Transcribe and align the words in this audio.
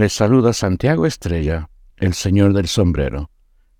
Les 0.00 0.14
saluda 0.14 0.54
Santiago 0.54 1.04
Estrella, 1.04 1.68
el 1.98 2.14
señor 2.14 2.54
del 2.54 2.68
sombrero. 2.68 3.28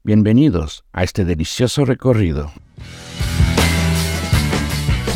Bienvenidos 0.04 0.84
a 0.92 1.02
este 1.02 1.24
delicioso 1.24 1.86
recorrido. 1.86 2.52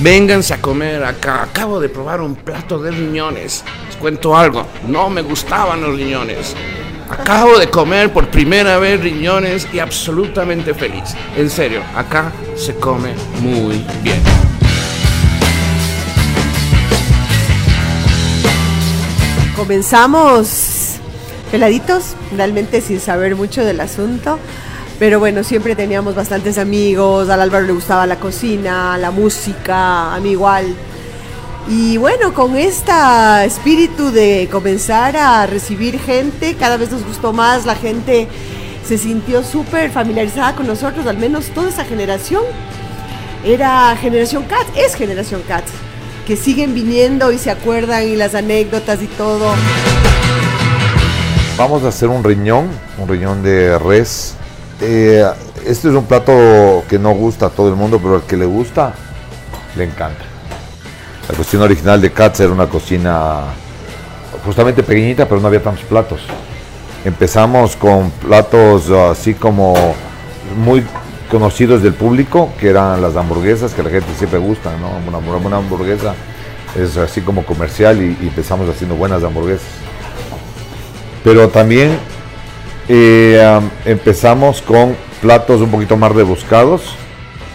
Vénganse 0.01 0.55
a 0.55 0.63
comer 0.63 1.05
acá. 1.05 1.43
Acabo 1.43 1.79
de 1.79 1.91
probar 1.91 2.23
un 2.23 2.35
plato 2.35 2.79
de 2.79 2.91
riñones. 2.91 3.67
Les 3.87 3.97
cuento 3.97 4.35
algo. 4.35 4.67
No 4.89 5.11
me 5.11 5.21
gustaban 5.21 5.83
los 5.83 5.95
riñones. 5.95 6.57
Acabo 7.11 7.59
de 7.59 7.69
comer 7.69 8.11
por 8.11 8.31
primera 8.31 8.79
vez 8.79 8.99
riñones 8.99 9.69
y 9.75 9.81
absolutamente 9.81 10.73
feliz. 10.73 11.15
En 11.37 11.51
serio, 11.51 11.83
acá 11.95 12.33
se 12.57 12.77
come 12.77 13.13
muy 13.43 13.85
bien. 14.03 14.23
Comenzamos 19.55 20.84
peladitos, 21.55 22.17
realmente 22.37 22.81
sin 22.81 22.99
saber 22.99 23.37
mucho 23.37 23.65
del 23.65 23.81
asunto. 23.81 24.41
Pero 24.99 25.21
bueno, 25.21 25.45
siempre 25.45 25.77
teníamos 25.77 26.17
bastantes 26.17 26.59
amigos, 26.59 27.29
al 27.29 27.41
Álvaro 27.41 27.65
le 27.65 27.73
gustaba 27.73 28.09
la 28.09 28.17
cocina, 28.17 28.99
la 28.99 29.13
música, 29.13 30.17
a 30.17 30.19
mí 30.19 30.31
igual. 30.31 30.75
Y 31.69 31.97
bueno, 31.97 32.35
con 32.35 32.57
este 32.57 32.91
espíritu 33.45 34.11
de 34.11 34.49
comenzar 34.51 35.17
a 35.17 35.47
recibir 35.47 36.01
gente, 36.01 36.57
cada 36.57 36.77
vez 36.77 36.91
nos 36.91 37.07
gustó 37.07 37.33
más, 37.33 37.67
la 37.67 37.77
gente 37.77 38.27
se 38.85 38.99
sintió 38.99 39.45
súper 39.45 39.93
familiarizada 39.93 40.57
con 40.57 40.67
nosotros, 40.67 41.07
al 41.07 41.19
menos 41.19 41.51
toda 41.51 41.69
esa 41.69 41.85
generación. 41.85 42.43
Era 43.45 43.97
generación 44.01 44.43
Cats, 44.43 44.73
es 44.75 44.97
generación 44.97 45.41
Cats, 45.47 45.71
que 46.27 46.37
siguen 46.37 46.75
viniendo 46.75 47.31
y 47.31 47.39
se 47.39 47.53
acuerdan 47.53 48.09
y 48.09 48.17
las 48.17 48.35
anécdotas 48.35 49.01
y 49.01 49.07
todo. 49.07 49.55
Vamos 51.57 51.85
a 51.85 51.89
hacer 51.89 52.09
un 52.09 52.25
riñón, 52.25 52.69
un 52.99 53.09
riñón 53.09 53.43
de 53.45 53.79
res 53.79 54.35
eh, 54.81 55.25
este 55.65 55.89
es 55.89 55.95
un 55.95 56.05
plato 56.05 56.83
que 56.89 56.99
no 56.99 57.13
gusta 57.13 57.47
a 57.47 57.51
todo 57.51 57.69
el 57.69 57.77
mundo, 57.77 58.01
pero 58.03 58.17
al 58.17 58.23
que 58.23 58.37
le 58.37 58.45
gusta, 58.45 58.93
le 59.77 59.85
encanta. 59.85 60.25
La 61.29 61.37
cocina 61.37 61.63
original 61.63 62.01
de 62.01 62.11
Katz 62.13 62.41
era 62.41 62.53
una 62.53 62.67
cocina 62.67 63.43
justamente 64.45 64.83
pequeñita, 64.83 65.27
pero 65.29 65.41
no 65.41 65.47
había 65.47 65.63
tantos 65.63 65.85
platos. 65.85 66.21
Empezamos 67.05 67.77
con 67.77 68.11
platos 68.11 68.91
así 68.91 69.35
como 69.35 69.75
muy 70.57 70.85
conocidos 71.31 71.83
del 71.83 71.95
público, 71.95 72.53
que 72.59 72.71
eran 72.71 73.01
las 73.01 73.17
hamburguesas, 73.17 73.73
que 73.73 73.83
la 73.83 73.91
gente 73.91 74.09
siempre 74.19 74.39
gusta, 74.39 74.73
¿no? 74.77 74.91
Una, 75.07 75.57
hamburguesa 75.57 76.15
es 76.77 76.97
así 76.97 77.21
como 77.21 77.47
comercial 77.47 78.03
y, 78.03 78.19
y 78.21 78.29
empezamos 78.29 78.69
haciendo 78.69 78.97
buenas 78.97 79.23
hamburguesas. 79.23 79.69
Pero 81.25 81.49
también 81.49 81.99
eh, 82.87 83.61
empezamos 83.87 84.61
con 84.61 84.95
platos 85.23 85.63
un 85.63 85.71
poquito 85.71 85.97
más 85.97 86.13
rebuscados. 86.13 86.83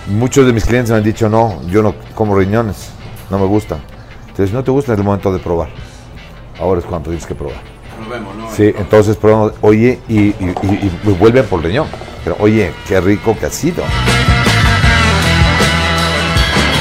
Muchos 0.07 0.47
de 0.47 0.53
mis 0.53 0.65
clientes 0.65 0.89
me 0.89 0.97
han 0.97 1.03
dicho, 1.03 1.29
no, 1.29 1.61
yo 1.67 1.83
no 1.83 1.93
como 2.15 2.35
riñones, 2.35 2.89
no 3.29 3.37
me 3.37 3.45
gustan. 3.45 3.79
Entonces, 4.27 4.51
no 4.51 4.63
te 4.63 4.71
gusta, 4.71 4.93
es 4.93 4.97
el 4.97 5.05
momento 5.05 5.31
de 5.31 5.37
probar. 5.37 5.69
Ahora 6.59 6.79
es 6.79 6.85
cuando 6.85 7.11
tienes 7.11 7.27
que 7.27 7.35
probar. 7.35 7.61
Sí, 8.55 8.73
entonces 8.75 9.17
probamos, 9.17 9.53
oye, 9.61 9.99
y, 10.07 10.33
vuelven 11.19 11.45
por 11.45 11.63
riñón. 11.63 11.87
Pero 12.23 12.37
oye, 12.39 12.73
qué 12.87 12.99
rico 12.99 13.37
que 13.39 13.45
ha 13.45 13.51
sido. 13.51 13.83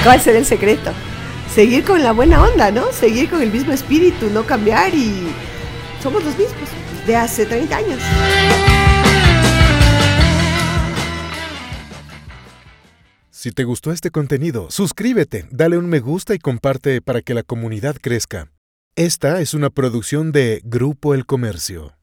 ¿Cuál 0.05 0.21
será 0.23 0.39
el 0.39 0.47
secreto? 0.47 0.91
Seguir 1.55 1.85
con 1.85 2.03
la 2.03 2.13
buena 2.13 2.43
onda, 2.43 2.71
¿no? 2.71 2.85
Seguir 2.93 3.29
con 3.29 3.43
el 3.43 3.53
mismo 3.53 3.73
espíritu, 3.73 4.31
no 4.33 4.45
cambiar 4.45 4.95
y 4.95 5.29
somos 6.03 6.25
los 6.25 6.37
mismos 6.39 6.69
de 7.07 7.17
hace 7.17 7.47
30 7.47 7.77
años. 7.77 8.01
Si 13.31 13.53
te 13.53 13.65
gustó 13.65 13.93
este 13.93 14.11
contenido, 14.11 14.69
suscríbete, 14.71 15.47
dale 15.51 15.79
un 15.79 15.89
me 15.89 16.01
gusta 16.01 16.35
y 16.35 16.39
comparte 16.39 17.01
para 17.01 17.23
que 17.23 17.35
la 17.35 17.45
comunidad 17.45 17.97
crezca. 18.01 18.51
Esta 18.97 19.41
es 19.41 19.55
una 19.55 19.71
producción 19.71 20.33
de 20.33 20.61
Grupo 20.65 21.15
El 21.15 21.25
Comercio. 21.25 21.98